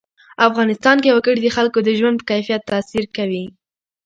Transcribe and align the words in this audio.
افغانستان 0.47 0.97
کې 1.03 1.13
وګړي 1.15 1.39
د 1.43 1.47
خلکو 1.57 1.79
د 1.83 1.89
ژوند 1.99 2.15
په 2.19 2.25
کیفیت 2.31 2.61
تاثیر 2.71 3.03
کوي. 3.17 3.45